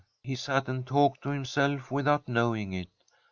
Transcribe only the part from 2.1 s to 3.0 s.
knowing it.